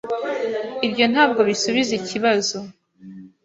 [0.87, 2.57] Ibyo ntabwo bisubiza ikibazo.